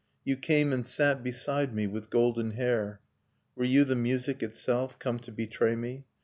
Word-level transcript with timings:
You 0.25 0.35
came 0.35 0.73
and 0.73 0.83
sat 0.83 1.21
beside 1.21 1.75
me, 1.75 1.85
with 1.85 2.09
golden 2.09 2.53
hair; 2.53 3.01
Were 3.55 3.65
you 3.65 3.83
the 3.85 3.93
music 3.95 4.41
itself, 4.41 4.97
come 4.97 5.19
to 5.19 5.31
betray 5.31 5.75
me? 5.75 6.05